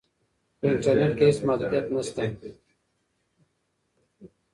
[0.57, 2.23] په انټرنیټ کې هیڅ محدودیت نشته.